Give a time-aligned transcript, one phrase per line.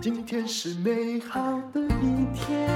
[0.00, 2.68] 今天是美好的一天。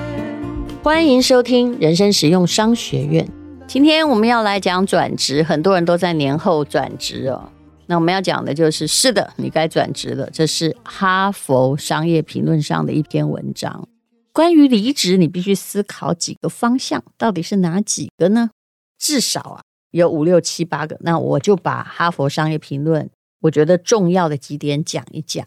[0.83, 3.29] 欢迎收听人生实用商学院。
[3.67, 7.51] 今天我们要来讲转职，很多人都在年后转职哦。
[7.87, 10.31] 那我们要讲的就是，是的，你该转职了。
[10.31, 13.88] 这是哈佛商业评论上的一篇文章，
[14.33, 18.51] 关于离职，你必须思考几个方向，到底是哪几个呢？
[18.98, 19.62] 至少啊，
[19.93, 20.98] 有五六七八个。
[21.01, 23.09] 那我就把哈佛商业评论
[23.42, 25.46] 我觉得重要的几点讲一讲。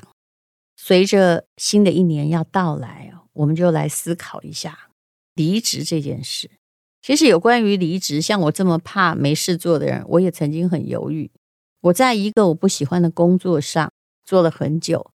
[0.77, 4.89] 随着新的一年要到来哦，我们就来思考一下。
[5.33, 6.49] 离职这件事，
[7.01, 11.29] 其实有关于离职，像我这么怕没事做的人，我也曾经很犹豫。
[11.81, 13.91] 我在一个我不喜欢的工作上
[14.25, 15.11] 做了很久，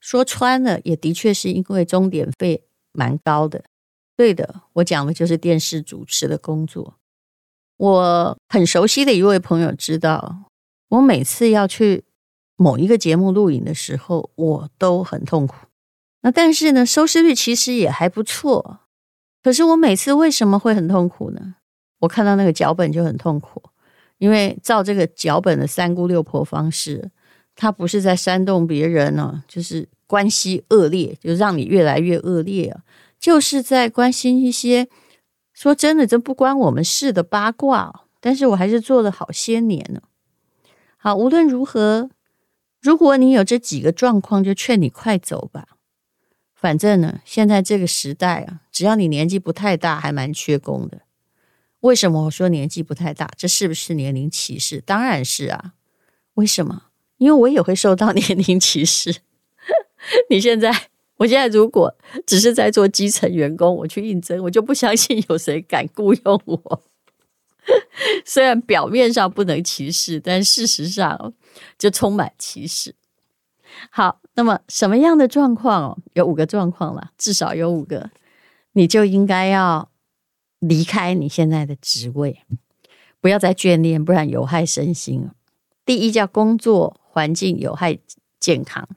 [0.00, 3.64] 说穿了，也的确是因为钟点费蛮高的。
[4.16, 6.96] 对的，我讲的就是电视主持的工作。
[7.80, 10.50] 我很熟悉的一位朋友知道，
[10.90, 12.04] 我每次要去
[12.56, 15.56] 某一个节目录影的时候，我都很痛苦。
[16.20, 18.80] 那但是呢，收视率其实也还不错。
[19.42, 21.54] 可是我每次为什么会很痛苦呢？
[22.00, 23.62] 我看到那个脚本就很痛苦，
[24.18, 27.10] 因为照这个脚本的三姑六婆方式，
[27.56, 32.82] 他不是在煽动别人呢，就是关系恶劣，就让你越来越恶劣啊，
[33.18, 34.86] 就是在关心一些
[35.60, 38.06] 说真的，这不关我们事的八卦。
[38.18, 40.00] 但是我还是做了好些年呢。
[40.96, 42.08] 好，无论如何，
[42.80, 45.76] 如果你有这几个状况，就劝你快走吧。
[46.54, 51.02] 反正呢，现在这个时代啊，只要你年纪不太大，还蛮缺工的。
[51.80, 53.30] 为什么我说年纪不太大？
[53.36, 54.80] 这是不是年龄歧视？
[54.80, 55.74] 当然是啊。
[56.34, 56.84] 为什么？
[57.18, 59.20] 因为我也会受到 年龄歧视。
[60.30, 60.88] 你现在，
[61.20, 61.94] 我现在如果
[62.26, 66.82] 只是在做基层员工，我去应征，我就不相信有谁敢雇佣我。
[68.24, 71.34] 虽然表面上不能歧视，但事实上
[71.78, 72.94] 就充满歧视。
[73.90, 76.02] 好，那么什么样的状况？
[76.14, 78.10] 有五个状况了，至少有五个，
[78.72, 79.90] 你就应该要
[80.58, 82.40] 离开你现在的职位，
[83.20, 85.28] 不要再眷恋，不然有害身心。
[85.84, 87.98] 第一叫工作环境有害
[88.38, 88.88] 健康，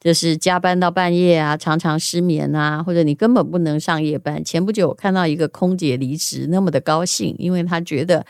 [0.00, 4.44] 就是加班到半夜啊，常常失眠啊，或者你根本不能上夜班。
[4.44, 8.24] 前不久我看到一个空姐离职，那么的高兴，因为她觉得，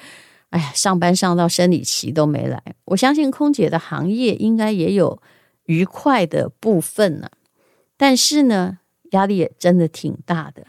[0.51, 2.63] 哎呀，上班上到生理期都没来。
[2.87, 5.23] 我相信空姐的行业应该也有。
[5.69, 7.29] 愉快的部分呢，
[7.99, 8.79] 但是呢，
[9.11, 10.67] 压力也真的挺大的。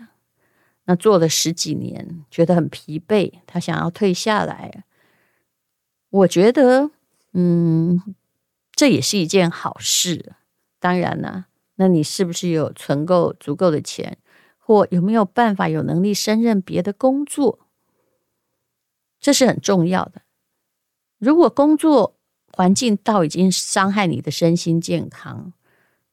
[0.87, 4.83] 那做了十几年，觉得很疲惫，他想要退下来。
[6.09, 6.91] 我觉得，
[7.31, 8.13] 嗯，
[8.73, 10.33] 这也是一件好事。
[10.79, 11.45] 当然呢，
[11.75, 14.17] 那你是不是有存够足够的钱，
[14.57, 17.59] 或有没有办法有能力胜任别的工作？
[19.19, 20.21] 这是很重要的。
[21.17, 22.15] 如果工作，
[22.53, 25.53] 环境到已经伤害你的身心健康，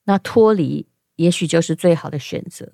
[0.04, 2.70] 那脱离也许就是最好的选择。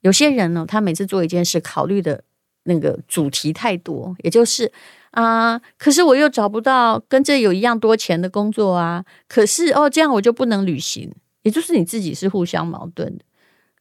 [0.00, 2.22] 有些人呢，他每次做一件事，考虑的
[2.62, 4.72] 那个主题太多，也就是
[5.22, 11.10] 啊、可是我又找不到跟这有一样多钱的工作啊，可是哦，这样我就不能旅行，
[11.42, 13.24] 也就是你自己是互相矛盾的。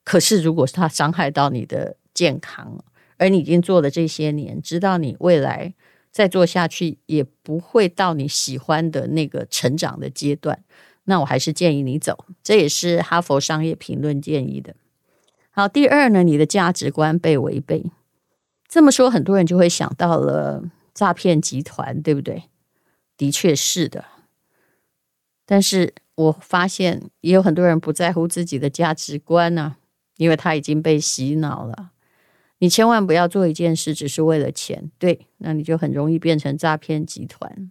[0.04, 2.84] 可是如果他伤害到你的健康，
[3.18, 5.74] 而你已经做了这些年，知道你未来。
[6.16, 10.64] 再做下去也不会到你喜欢的那个成长的阶段，
[11.04, 12.24] 那我还是建议你走。
[12.42, 14.74] 这也是哈佛商业评论建议的。
[15.52, 17.92] 好，第二呢，你的价值观被违背。
[18.70, 20.64] 这么说，很多人就会想到了
[20.96, 22.46] 诈骗集团，对不对？
[23.16, 24.06] 的确是的。
[25.46, 29.76] 但是我发现也有很多人不在乎自己的价值观呢、
[30.18, 31.92] 因为他已经被洗脑了。
[32.60, 37.70] 你千万不要做一件事只是为了钱，对，那你就很容易变成诈骗集团。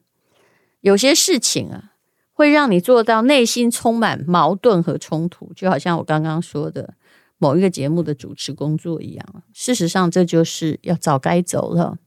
[0.83, 1.95] 有些事情啊，
[2.33, 6.95] 会让你做到内心充满矛盾和冲突，就好像我刚刚说的
[7.39, 9.43] 某一个节目的主持工作一样。
[9.55, 11.99] 事实上，这就是要早该走了。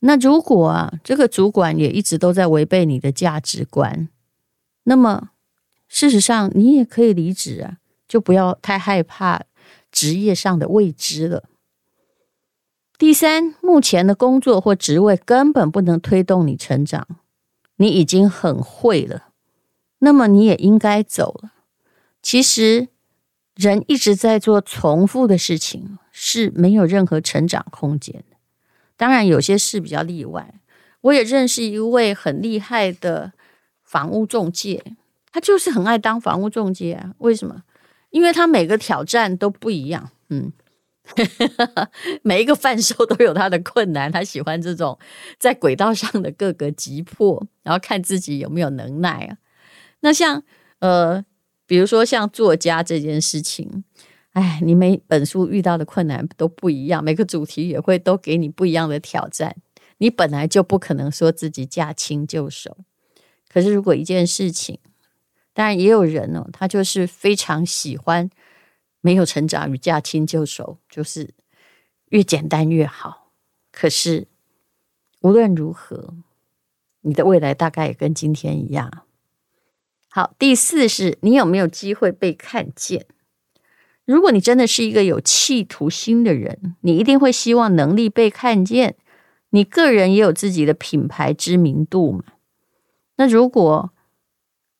[0.00, 4.08] 那如果啊，这个主管也一直都在违背你的价值观，
[4.84, 5.30] 那么
[5.88, 7.76] 事实上你也可以离职啊，
[8.08, 9.42] 就不要太害怕
[9.92, 11.44] 职业上的未知了。
[12.96, 17.06] 第三，目前的工作或职位根本不能推动你成长，
[17.76, 19.28] 你已经很会了，
[20.00, 21.52] 那么你也应该走了。
[22.22, 22.88] 其实，
[23.54, 28.36] 人一直在做重复的事情是没有任何成长空间的。
[29.00, 30.60] 当然，有些事比较例外。
[31.00, 33.32] 我也认识一位很厉害的
[33.82, 34.84] 房屋中介，
[35.32, 37.14] 他就是很爱当房屋中介啊。
[37.16, 37.62] 为什么？
[38.10, 40.10] 因为他每个挑战都不一样。
[40.28, 40.52] 嗯。
[42.20, 44.98] 每一个贩售都有他的困难，他喜欢这种
[45.38, 49.38] 在轨道上的各个急迫，然后看自己有没有能耐啊。
[50.00, 50.42] 那像
[50.80, 51.24] 呃，
[51.66, 53.82] 比如说像作家这件事情，
[54.32, 59.56] 哎，你每本书遇到的困难都不一样，每个主题也会都给你不一样的挑战。
[59.98, 62.76] 你本来就不可能说自己驾轻就熟，
[63.48, 64.78] 可是如果一件事情，
[65.52, 68.30] 当然也有人哦，他就是非常喜欢。
[69.02, 71.30] 没有成长与驾轻就熟，就是
[72.10, 73.32] 越简单越好。
[73.72, 74.28] 可是
[75.22, 76.12] 无论如何，
[77.00, 79.06] 你的未来大概也跟今天一样。
[80.10, 83.06] 好，第四是你有没有机会被看见？
[84.10, 88.96] 如果你真的是一个有企图心的人，你一定会希望能力被看见。
[89.50, 92.24] 你个人也有自己的品牌知名度嘛？
[93.18, 93.92] 那如果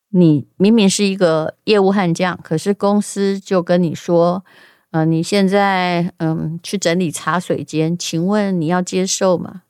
[0.08, 4.44] 你明明是一个业务悍将，可是公司就跟你说，
[4.90, 9.62] 呃，你现在嗯去整理茶水间，请问你要接受吗？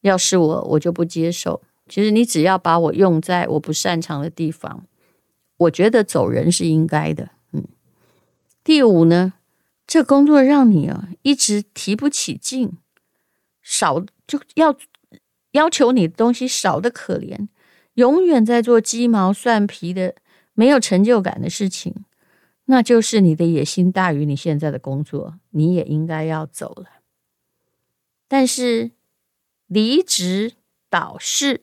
[0.00, 1.62] 要是我，我就不接受。
[1.88, 4.84] 其实你只要把我用在我不擅长的地方，
[5.58, 7.30] 我觉得走人是应该的。
[8.64, 9.34] 第五呢，
[9.86, 12.78] 这工作让你啊一直提不起劲，
[13.62, 14.74] 少就要
[15.50, 17.48] 要求你的东西少得可怜。
[17.92, 20.16] 永远在做鸡毛蒜皮的、
[20.54, 21.94] 没有成就感的事情，
[22.64, 26.86] 那就是你的野心大于你现在的工作，你也应该要走了。
[28.26, 28.90] 但是
[29.66, 30.54] 离职
[30.88, 31.60] 导是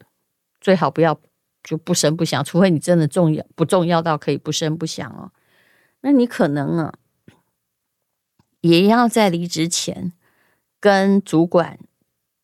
[0.62, 1.19] 最好不要
[1.63, 5.31] 就不声不响，除非你真的重要不重要到可以不声不响哦。
[6.01, 6.94] 那你可能啊，
[8.62, 10.13] 也要在离职前
[10.80, 11.80] 跟主管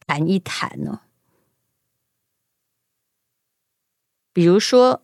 [0.06, 1.01] 谈一谈哦。
[4.31, 5.04] 比如说，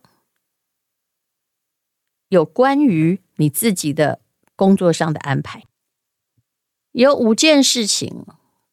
[2.28, 4.20] 有关于你自己的
[4.54, 5.64] 工作上的安排，
[6.92, 8.24] 有五件事情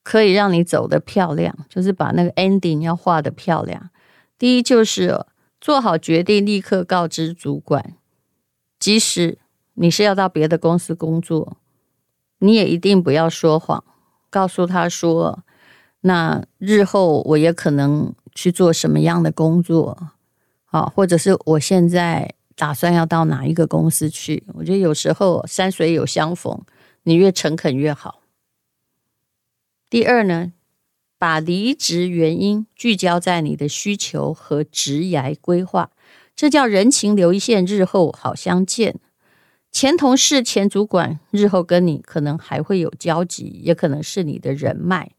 [0.04, 3.90] 可以让你走得漂亮，就是把那个 ending 要画得漂亮。
[4.38, 5.26] 第一就是
[5.60, 7.98] 做好决定，立刻告知主管，
[8.78, 9.40] 即使
[9.82, 11.58] 你是要到别的公司工作，
[12.38, 13.84] 你也一定不要说谎，
[14.30, 15.44] 告诉他说，
[16.02, 20.12] 那日后我也可能去做什么样的工作。
[20.66, 24.44] 好，或者是我现在打算要到哪一个公司去？
[24.54, 26.62] 我觉得有时候山水有相逢，
[27.02, 28.22] 你越诚恳越好。
[29.90, 30.54] 第二呢，
[31.18, 35.90] 把离职原因聚焦在你的需求和职涯规划，
[36.36, 39.00] 这叫人情留一线，日后好相见。
[39.72, 45.10] 前同事、前主管日后跟你可能还会有交集，也可能是你的人脉。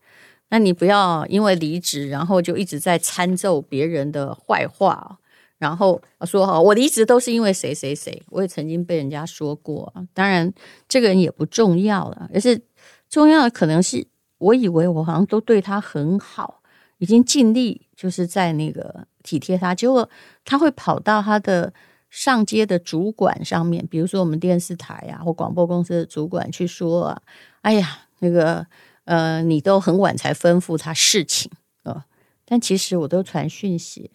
[0.50, 5.18] 那你不要因为离职，然后就一直在参奏别人的坏话。
[5.56, 9.92] 然后说哈，我离职都是因为谁谁谁，我也曾经被人家说过。
[10.12, 10.52] 当然，
[10.88, 12.60] 这个人也不重要了，而是
[13.08, 14.04] 重要的可能是
[14.38, 16.60] 我以为我好像都对他很好，
[16.98, 20.10] 已经尽力就是在那个体贴他，结果
[20.44, 21.72] 他会跑到他的
[22.12, 27.22] 上街的主管上面，比如说我们电视台啊或广播公司的主管去说啊，
[27.62, 28.66] 哎呀，那个
[29.04, 31.50] 呃，你都很晚才吩咐他事情
[31.84, 32.04] 啊，
[32.44, 34.10] 但其实我都传讯息。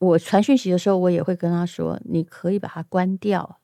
[0.00, 3.60] 我传讯息的时候，我也会跟他说：“你可以把它关掉。”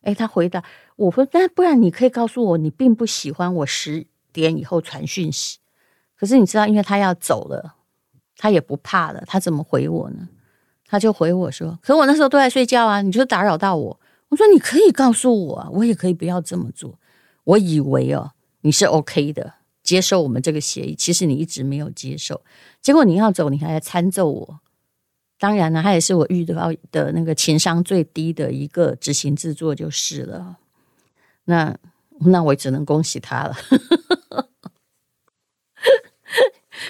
[0.00, 0.64] 诶，他回答
[0.96, 5.58] 我说：“但不然你可以告诉我，你并不喜欢我十点以后传讯息。”
[6.16, 7.74] 可是你知道，因为他要走了，
[8.38, 9.22] 他也不怕了。
[9.26, 10.28] 他怎么回我呢？
[10.94, 16.96] 他就回我说：“可我那时候都在睡觉啊，你就打扰到我。”我说：“你可以告诉我，我也可以不要这么做。
[17.42, 20.94] 我以为哦，你是 OK 的，接受我们这个协议。
[20.94, 22.42] 其实你一直没有接受，
[22.80, 24.60] 结果你要走，你还来参奏我。”
[25.36, 30.58] 当然了，他也是我遇到的那个情商最低的一个执行制作就是了。
[31.46, 31.76] 那
[32.20, 33.56] 那我只能恭喜他了。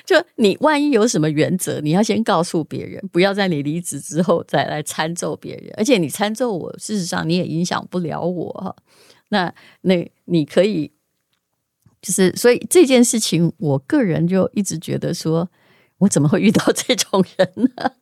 [0.05, 5.73] 就你万一有什么原则，你要先告诉别人，不要在你离职之后再来参奏别人。
[5.79, 8.77] 而且你参奏我，事实上你也影响不了我哈。
[9.31, 10.93] 那那你可以，
[12.03, 15.49] 就是所以这件事情，我个人就一直觉得说，
[15.99, 17.93] 我怎么会遇到这种人呢？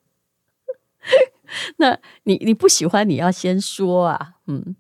[1.77, 4.75] 那你你不喜欢，你要先说啊，嗯，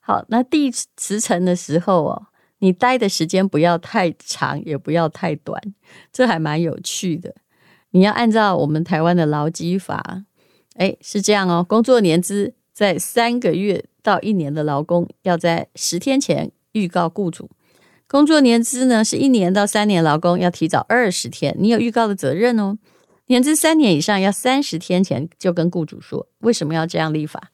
[0.00, 2.26] 好，那第一次辞呈的时候哦，
[2.60, 5.60] 你待的时间不要太长，也不要太短，
[6.12, 7.34] 这还蛮有趣的。
[7.90, 10.24] 你要按照我们台湾的劳基法，
[10.76, 17.46] 哎，是这样哦，工作年资在三个月到一年的劳工，要在十天前预告雇主；
[18.06, 22.78] 工作年资呢是一年到三年，劳工要提早二十天，你有预告的责任哦。
[23.26, 27.50] 年资三年以上，要三十天前就跟雇主说，为什么要这样立法？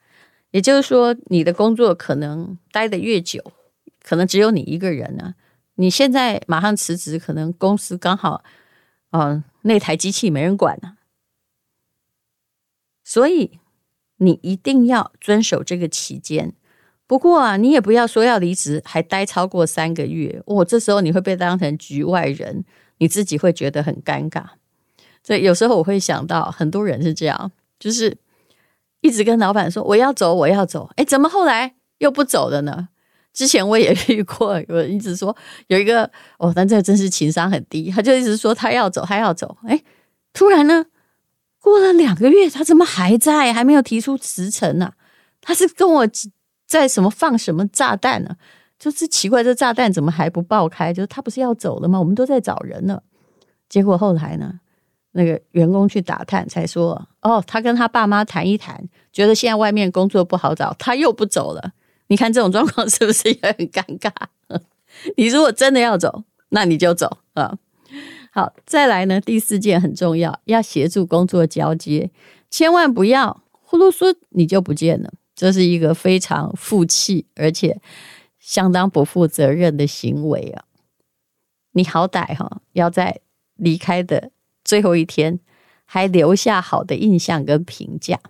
[0.51, 3.43] 也就是说，你的工作可能待得越久，
[4.09, 5.35] 可能只有你一个人呢，
[5.75, 8.45] 你现在马上辞职，可能公司刚好，
[9.11, 10.95] 嗯、那台机器没人管了，
[13.03, 13.59] 所以
[14.19, 16.55] 你一定要遵守这个期间。
[17.09, 22.65] 不过啊，你也不要说要离职还待超过三个月，我、这时候你会被当成局外人，
[22.99, 24.45] 你自己会觉得很尴尬。
[25.25, 28.17] 所以有时候我会想到，很多人是这样，就是
[29.01, 32.91] 一直跟老板说我要走，我要走，哎，怎么后来又不走了呢？
[33.37, 39.55] 之前我也遇过，有一直说有一个哦，但这个真是情商很低，他就一直说他要走，他要走。
[39.69, 39.79] 哎，
[40.33, 40.87] 突然呢，
[41.61, 44.95] 过了两个月，他怎么还在，还没有提出辞呈呢？
[45.43, 46.09] 他是跟我
[46.67, 48.37] 在什么放什么炸弹呢？
[48.79, 50.91] 就是奇怪，这炸弹怎么还不爆开？
[50.91, 51.99] 就是他不是要走了吗？
[51.99, 53.03] 我们都在找人呢。
[53.69, 54.61] 结果后来呢，
[55.13, 61.73] 那个员工去打探才说，哦，他跟他爸妈谈一谈，觉得现在外面工作不好找，他又不走了。
[62.09, 64.11] 你看这种状况是不是也很尴尬？
[65.17, 67.59] 你如果真的要走，那你就走啊。
[68.31, 72.11] 好，再来呢，第四件很重要，要协助工作交接，
[72.51, 77.81] 千万不要呼噜噜你就不见了，这是一个非常负气而且
[78.39, 80.65] 相当不负责任的行为啊。
[81.73, 83.21] 你好歹哈要在
[83.57, 84.31] 离开的
[84.65, 85.41] 最后一天
[85.85, 88.21] 还留下好的印象跟评价。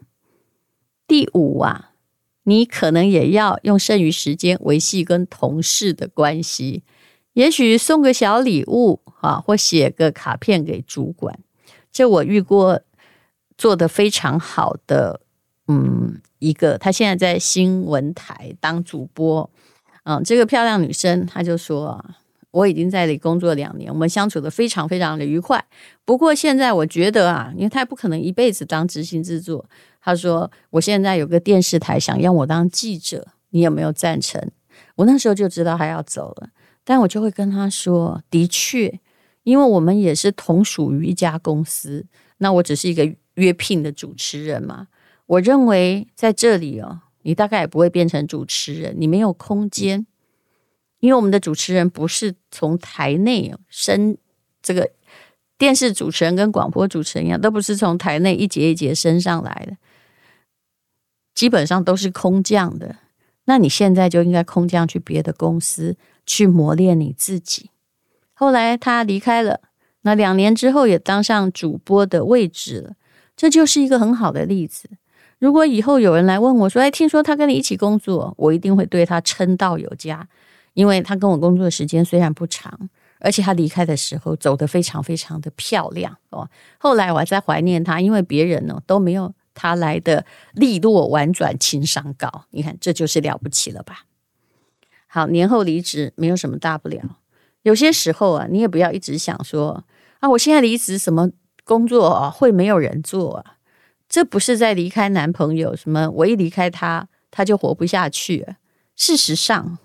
[1.07, 1.93] 第五啊。
[2.49, 6.85] 你可能也要用剩余时间维系跟同事的关系，
[7.33, 11.41] 也许送个小礼物啊，或写个卡片给主管。
[11.91, 12.81] 这我遇过
[13.59, 15.21] 做的非常好的，
[15.67, 19.51] 嗯，一个，他现在在新闻台当主播，
[20.05, 22.05] 嗯，这个漂亮女生，她就说，
[22.57, 25.63] 我已经在这里工作两年，我们相处得非常非常的愉快。
[26.07, 29.69] 不过现在我觉得啊，因为他也不可能一辈子当执行制作。
[30.01, 34.41] 他说：“我现在有个电视台想要我当记者，你有没有赞成？”
[34.97, 36.49] 我那时候就知道他要走了，
[36.83, 39.01] 但我就会跟他说：“的确，
[39.43, 42.07] 因为我们也是同属于一家公司，
[42.39, 44.89] 那我只是一个约聘的主持人嘛。
[45.27, 50.07] 我认为在这里哦，你大概也不会变成主持人，你没有空间，
[51.07, 54.17] 因为我们的主持人不是从台内升
[54.61, 54.91] 这个
[55.57, 59.77] 电视主持人跟广播主持人一样，都不是从台内一节一节升上来的。”
[61.33, 62.97] 基本上都是空降的，
[63.45, 67.71] 那你现在就应该空降去别的公司去磨练你自己。
[68.33, 69.61] 后来他离开了，
[70.01, 72.95] 那两年之后也当上主播的位置了，
[73.37, 74.89] 这就是一个很好的例子。
[75.39, 80.27] 如果以后有人来问我说：“哎，听说他跟你一起工作？”我一定会对他称道有加，
[80.77, 86.49] 因为他跟我工作的时间虽然不长，而且他离开的时候走得非常非常的漂亮哦。
[86.79, 89.35] 后来我还在怀念他，因为别人呢都没有。
[89.59, 94.05] 他来的利落婉转，情商高，你看这就是了不起了吧？
[95.07, 97.01] 好，年后离职没有什么大不了。
[97.63, 99.83] 有些时候啊，你也不要一直想说
[100.21, 101.31] 啊，我现在离职，什么
[101.65, 103.57] 工作啊会没有人做啊？
[104.11, 108.47] 这不是在离开男朋友，什么我一离开他，他就活不下去。
[108.95, 109.79] 事实上，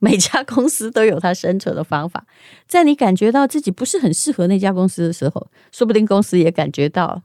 [0.00, 2.26] 每家公司都有它生存的方法。
[2.66, 7.22] 在你感觉到自己不是很适合那家公司的时候，说不定公司也感觉到，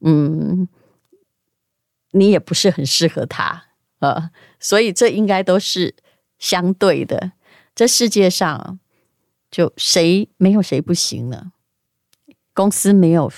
[0.00, 0.66] 嗯。
[2.16, 3.64] 你也不是很适合他，
[3.98, 5.96] 呃，所以这应该都是
[6.38, 7.32] 相对的。
[7.74, 8.78] 这世界上
[9.50, 11.50] 就谁没有谁不行呢？
[12.52, 13.32] 公司没有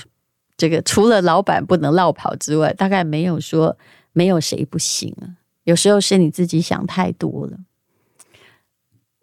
[0.59, 3.79] 这个，除了老板不能落跑之外，大概没有说
[4.13, 5.41] 没有谁不行啊。
[5.65, 7.59] 有时候是你自己想太多了。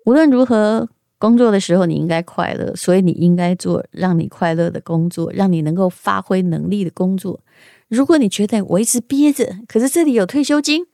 [0.05, 7.39] 无论如何，工作的时候你应该快乐，所以你应该做让你快乐的工作，让你能够发挥能力的工作。
[7.87, 10.87] 如果你觉得我一直憋着，可是这里有退休金，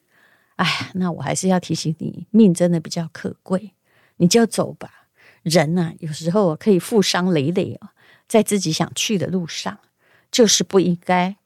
[0.57, 3.71] 哎，那我还是要提醒你，命真的比较可贵，
[4.17, 5.07] 你就走吧。
[5.41, 7.93] 人呐、啊，有时候可以负伤累累啊，
[8.27, 9.79] 在自己想去的路上，
[10.29, 11.37] 就是不应该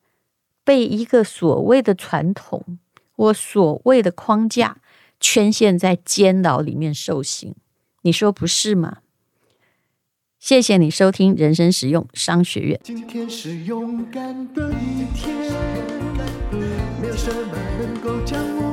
[0.65, 2.79] 被一个所谓的传统
[3.15, 4.77] 或所谓的框架
[5.23, 7.55] 圈陷在监牢里面受刑。
[8.01, 8.97] 你说不是吗？
[10.37, 12.77] 谢谢你收听人生实用商学院。
[12.83, 15.33] 今天是勇敢的一天，
[16.99, 18.72] 没有什么能够将我